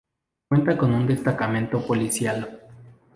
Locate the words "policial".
1.85-2.59